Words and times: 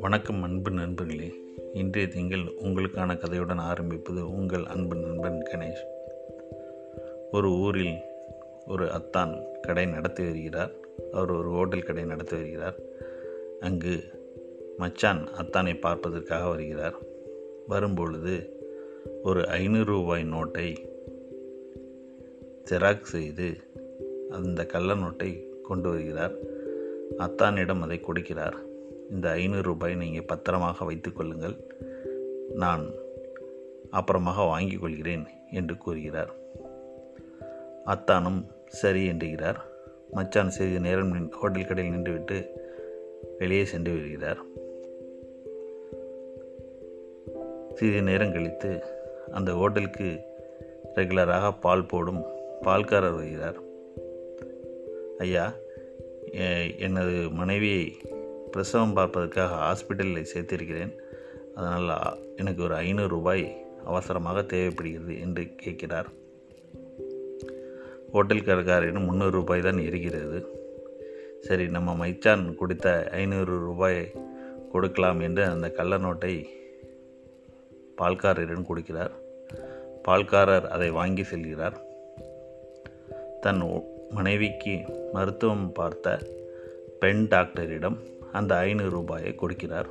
வணக்கம் 0.00 0.42
அன்பு 0.42 0.70
நண்பர்களே. 0.70 1.32
இன்றைய 1.72 2.08
திங்கள் 2.08 2.38
உங்களுக்கான 2.38 3.18
கதையுடன் 3.18 3.58
ஆரம்பிப்பது 3.58 4.30
உங்கள் 4.30 4.64
அன்பு 4.64 4.96
நண்பன் 4.96 5.42
கணேஷ். 5.50 5.84
ஒரு 7.30 7.50
ஊரில் 7.50 7.98
ஒரு 8.66 8.90
அத்தான் 8.90 9.46
கடை 9.62 9.86
நடத்தி 9.86 10.24
வருகிறார். 10.24 10.70
அவர் 11.12 11.30
ஒரு 11.30 11.50
ஹோட்டல் 11.50 11.82
கடை 11.82 12.04
நடத்தி 12.04 12.36
வருகிறார். 12.36 12.74
அங்கு 13.60 14.00
மச்சான் 14.76 15.28
அத்தானை 15.36 15.80
பார்ப்பதற்காக 15.80 16.48
வருகிறார். 16.48 16.94
வரும்பொழுது 17.68 18.62
ஒரு 19.22 19.46
ஐநூறு 19.46 19.84
ரூபாய் 19.84 20.24
நோட்டை 20.24 20.92
ஜெராக்ஸ் 22.70 23.02
செய்து 23.02 23.54
அந்த 24.38 24.66
கள்ள 24.66 24.94
நோட்டை 24.94 25.30
கொண்டு 25.62 25.88
வருகிறார். 25.90 26.34
அத்தானிடம் 27.18 27.84
அதை 27.86 27.98
கொடுக்கிறார். 28.00 28.56
இந்த 29.10 29.26
ஐநூறு 29.30 29.62
ரூபாய் 29.62 29.94
நீங்கள் 29.94 30.28
பத்திரமாக 30.32 30.84
வைத்துக்கொள்ளுங்கள் 30.84 31.56
நான் 32.54 32.84
அப்புறமாக 33.92 34.46
வாங்கிக் 34.46 34.80
கொள்கிறேன் 34.80 35.26
என்று 35.50 35.76
கூறுகிறார். 35.78 36.32
அத்தானும் 37.86 38.40
சரி 38.80 39.02
என்றுகிறார் 39.10 39.60
மச்சான் 40.12 40.54
சிறிது 40.56 40.80
நேரம் 40.80 41.30
ஹோட்டல் 41.30 41.66
கடையில் 41.66 41.94
நின்றுவிட்டு 41.94 42.36
வெளியே 43.38 43.64
சென்று 43.64 43.92
வருகிறார் 43.92 44.40
சிறிது 47.74 48.02
நேரம் 48.02 48.32
கழித்து 48.32 48.70
அந்த 49.32 49.50
ஹோட்டலுக்கு 49.52 50.08
ரெகுலராக 50.94 51.46
பால் 51.60 51.88
போடும் 51.90 52.20
பால்காரர் 52.62 53.16
வருகிறார். 53.20 53.58
ஐயா 55.18 55.52
எனது 56.78 57.30
மனைவியை 57.30 57.96
பிரசவம் 58.50 58.92
பார்ப்பதற்காக 58.92 59.54
ஹாஸ்பிட்டலில் 59.54 60.30
சேர்த்திருக்கிறேன். 60.34 60.92
அதனால் 61.54 62.18
எனக்கு 62.36 62.62
ஒரு 62.62 62.74
ஐநூறு 62.74 63.08
ரூபாய் 63.08 63.66
அவசரமாக 63.84 64.42
தேவைப்படுகிறது 64.42 65.20
என்று 65.20 65.54
கேட்கிறார். 65.56 66.08
ஹோட்டல் 68.12 68.46
கடைக்காரரிடம் 68.46 69.04
முந்நூறு 69.04 69.30
ரூபாய் 69.30 69.60
தான் 69.60 69.78
இருக்கிறது. 69.78 70.62
சரி 71.40 71.68
நம்ம 71.68 72.06
மைச்சான் 72.06 72.54
கொடுத்த 72.54 73.08
ஐநூறு 73.12 73.58
ரூபாய் 73.58 74.12
கொடுக்கலாம் 74.72 75.20
என்று 75.20 75.44
அந்த 75.44 75.70
கள்ள 75.70 75.96
நோட்டை 75.96 76.46
பால்காரரிடம் 78.00 78.68
கொடுக்கிறார். 78.68 79.12
பால்காரர் 80.08 80.66
அதை 80.66 80.90
வாங்கி 80.90 81.22
செல்கிறார். 81.22 81.76
தன் 83.40 83.62
மனைவிக்கு 84.14 84.78
மருத்துவம் 85.12 85.72
பார்த்த 85.72 86.18
பெண் 87.00 87.26
டாக்டரிடம் 87.28 87.98
அந்த 88.32 88.56
ஐநூறு 88.56 88.90
ரூபாயை 88.90 89.34
கொடுக்கிறார். 89.34 89.86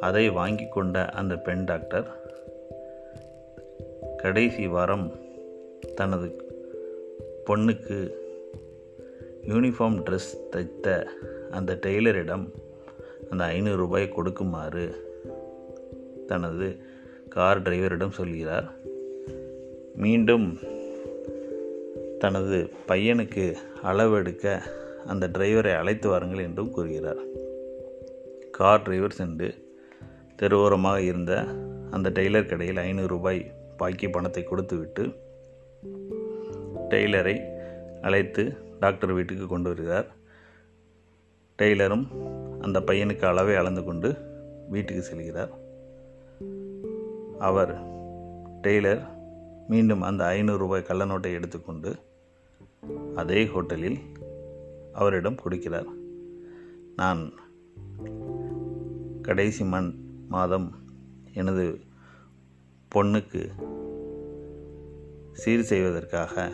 அதை 0.00 0.28
வாங்கி 0.28 0.68
கொண்ட 0.68 1.08
அந்த 1.08 1.36
பெண் 1.36 1.64
டாக்டர் 1.64 2.06
கடைசி 4.16 4.66
வாரம் 4.66 5.12
தனது 5.94 6.28
பொண்ணுக்கு 7.46 8.10
யூனிஃபார்ம் 9.48 10.02
ட்ரெஸ் 10.02 10.32
தைத்த 10.50 11.06
அந்த 11.50 11.74
டெய்லரிடம் 11.74 12.44
அந்த 13.30 13.44
ஐநூறு 13.44 13.76
ரூபாய் 13.76 14.08
கொடுக்குமாறு 14.08 14.84
தனது 16.26 16.76
கார் 17.28 17.62
டிரைவரிடம் 17.62 18.10
சொல்கிறார். 18.10 18.72
மீண்டும் 19.94 20.58
தனது 22.22 22.58
பையனுக்கு 22.88 23.44
அளவெடுக்க 23.82 24.60
அந்த 25.06 25.28
டிரைவரை 25.28 25.76
அழைத்து 25.76 26.08
வாருங்கள் 26.08 26.44
என்றும் 26.44 26.70
கூறுகிறார். 26.70 27.22
கார் 28.50 28.82
டிரைவர் 28.82 29.12
சென்று 29.12 29.48
தெருவோரமாக 30.38 30.98
இருந்த 30.98 31.32
அந்த 31.90 32.10
டெய்லர் 32.10 32.48
கடையில் 32.48 32.76
ஐநூறு 32.76 33.08
ரூபாய் 33.08 33.40
பாக்கி 33.76 34.08
பணத்தை 34.08 34.42
கொடுத்துவிட்டு 34.42 35.04
டெய்லரை 36.90 37.36
அழைத்து 38.02 38.56
டாக்டர் 38.80 39.12
வீட்டுக்கு 39.12 39.46
கொண்டு 39.46 39.68
வருகிறார். 39.68 40.08
டெய்லரும் 41.62 42.06
அந்த 42.60 42.80
பையனுக்கு 42.80 43.24
அளவை 43.24 43.54
அளந்து 43.54 43.84
கொண்டு 43.84 44.16
வீட்டுக்கு 44.68 45.04
செல்கிறார். 45.10 45.52
அவர் 47.38 47.74
டெய்லர் 48.62 49.02
மீண்டும் 49.68 50.02
அந்த 50.02 50.24
ஐநூறு 50.24 50.58
ரூபாய் 50.58 50.82
கள்ள 50.82 51.04
நோட்டை 51.04 51.32
எடுத்துக்கொண்டு 51.32 51.96
அதே 53.14 53.44
ஹோட்டலில் 53.44 53.98
அவரிடம் 54.92 55.36
கொடுக்கிறார். 55.44 55.86
நான் 56.96 57.32
கடைசி 59.22 59.64
மண் 59.64 59.94
மாதம் 60.28 60.72
எனது 61.34 61.80
பொண்ணுக்கு 62.94 63.50
சீர் 65.32 65.62
செய்வதற்காக 65.62 66.52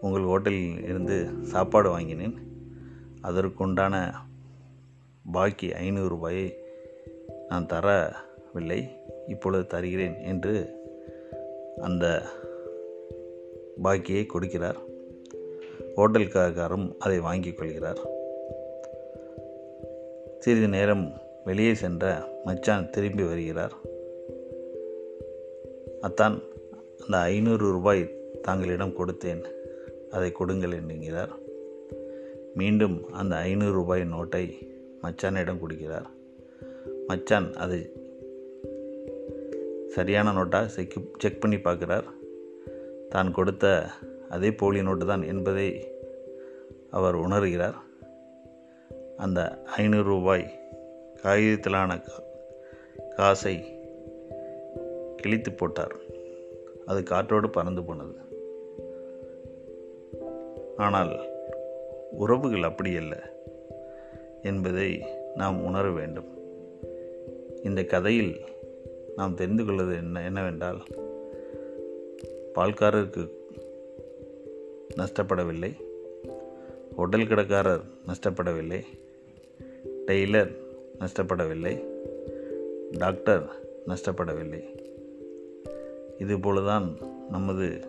உங்கள் 0.00 0.22
ஹோட்டலில் 0.22 0.82
இருந்து 0.82 1.28
சாப்பாடு 1.42 1.90
வாங்கினேன். 1.90 2.36
அதற்குண்டான 3.22 4.12
பாக்கி 5.32 5.74
ஐநூறு 5.74 6.08
ரூபாயை 6.08 6.54
நான் 7.48 7.66
தரவில்லை 7.66 8.88
இப்பொழுது 9.28 9.66
தருகிறேன் 9.66 10.14
என்று 10.14 10.54
அந்த 11.80 12.22
பாக்கியை 13.82 14.26
கொடுக்கிறார். 14.34 14.76
ஹோட்டல்காரரும் 15.96 16.94
அதை 16.98 17.18
வாங்கிக் 17.20 17.58
கொள்கிறார். 17.58 17.98
சிறிது 20.38 20.68
நேரம் 20.68 21.20
வெளியே 21.44 21.74
சென்ற 21.74 22.28
மச்சான் 22.44 22.90
திரும்பி 22.90 23.22
வருகிறார். 23.22 23.72
அத்தான் 26.00 26.42
அந்த 27.00 27.16
ஐநூறு 27.16 27.70
ரூபாய் 27.70 28.10
தாங்களிடம் 28.42 28.94
கொடுத்தேன். 28.98 29.44
அதை 30.10 30.32
கொடுங்கள் 30.32 30.72
என்கிறார். 30.72 31.30
மீண்டும் 32.54 33.12
அந்த 33.12 33.36
ஐநூறு 33.36 33.72
ரூபாய் 33.72 34.02
நோட்டை 34.02 34.68
மச்சானிடம் 35.02 35.58
கொடுக்கிறார். 35.58 36.06
மச்சான் 37.06 37.54
அதை 37.54 37.92
சரியான 39.88 40.32
நோட்டாக 40.32 40.66
செக் 40.66 40.92
செக் 41.18 41.40
பண்ணி 41.40 41.56
பார்க்குறார். 41.56 42.04
தான் 43.08 43.30
கொடுத்த 43.30 43.86
அதே 44.28 44.52
போலி 44.52 44.82
நோட்டு 44.82 45.06
தான் 45.06 45.22
என்பதை 45.22 45.88
அவர் 46.90 47.16
உணர்கிறார். 47.16 47.74
அந்த 49.16 49.62
ஐநூறு 49.66 50.02
ரூபாய் 50.02 50.60
காகிதத்திலான 51.22 52.04
காசை 53.14 53.64
கிழித்து 55.16 55.52
போட்டார். 55.52 55.94
அது 56.86 57.02
காற்றோடு 57.02 57.50
பறந்து 57.50 57.84
போனது. 57.84 58.16
ஆனால் 60.76 61.20
உறவுகள் 62.10 62.62
அப்படி 62.62 62.96
அல்ல 62.96 63.32
என்பதை 64.42 65.04
நாம் 65.34 65.64
உணர 65.64 65.90
வேண்டும். 65.90 66.28
இந்த 67.62 67.84
கதையில் 67.84 68.36
நாம் 69.16 69.34
தெரிந்து 69.34 69.64
கொள்வது 69.64 69.96
என்ன 69.96 70.22
என்னவென்றால் 70.22 70.84
பால்காரருக்கு 72.56 73.30
நஷ்டப்படவில்லை. 74.96 75.76
ஹோட்டல் 76.96 77.26
கடைக்காரர் 77.26 77.82
நஷ்டப்படவில்லை. 78.06 78.82
டெய்லர் 80.06 80.56
நஷ்டப்படவில்லை. 80.98 81.84
டாக்டர் 82.92 83.50
நஷ்டப்படவில்லை. 83.86 84.62
இதுபோலதான் 86.18 87.00
நமது 87.30 87.80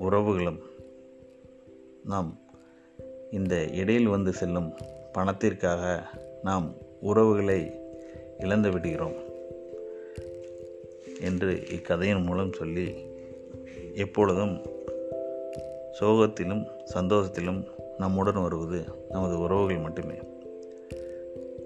உறவுகளும் 0.00 0.58
நாம் 2.04 2.40
இந்த 3.30 3.66
இடையில் 3.72 4.06
வந்து 4.06 4.32
செல்லும் 4.32 4.72
பணத்திற்காக 5.12 6.02
நாம் 6.42 6.74
உறவுகளை 7.00 7.80
இழந்து 8.38 8.70
விடுகிறோம் 8.70 9.16
என்று 11.20 11.66
இக்கதையின் 11.70 12.22
மூலம் 12.22 12.52
சொல்லி 12.52 13.14
எப்பொழுதும் 13.96 14.62
சோகத்திலும் 16.00 16.64
சந்தோஷத்திலும் 16.94 17.66
நம்முடன் 17.98 18.42
வருவது 18.42 18.84
நமது 19.08 19.38
உறவுகள் 19.38 19.78
மட்டுமே. 19.78 20.14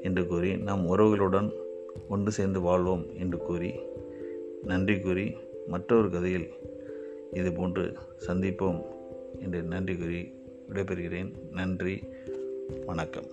என்று 0.02 0.26
கூறி 0.26 0.56
நம் 0.56 0.96
உறவுகளுடன் 0.96 1.52
ஒன்று 2.08 2.32
சேர்ந்து 2.32 2.60
வாழ்வோம் 2.60 3.06
என்று 3.18 3.38
கூறி 3.38 3.80
நன்றி 4.62 5.00
கூறி 5.00 5.36
மற்றொரு 5.66 6.10
கதையில் 6.10 6.50
இது 7.32 7.52
போன்று 7.52 7.94
சந்திப்போம். 8.26 8.84
என்று 9.38 9.62
நன்றி 9.62 9.96
கூறி 9.96 10.32
விடைபெறுகிறேன். 10.68 11.32
நன்றி. 11.50 12.02
வணக்கம். 12.86 13.26